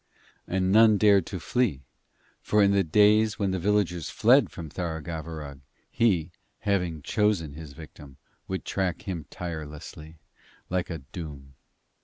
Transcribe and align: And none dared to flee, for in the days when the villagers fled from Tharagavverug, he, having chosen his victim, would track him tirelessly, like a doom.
And 0.47 0.71
none 0.71 0.97
dared 0.97 1.27
to 1.27 1.39
flee, 1.39 1.83
for 2.41 2.63
in 2.63 2.71
the 2.71 2.83
days 2.83 3.37
when 3.37 3.51
the 3.51 3.59
villagers 3.59 4.09
fled 4.09 4.49
from 4.49 4.67
Tharagavverug, 4.67 5.59
he, 5.91 6.31
having 6.61 7.03
chosen 7.03 7.53
his 7.53 7.73
victim, 7.73 8.17
would 8.47 8.65
track 8.65 9.03
him 9.03 9.27
tirelessly, 9.29 10.15
like 10.71 10.89
a 10.89 10.97
doom. 11.11 11.53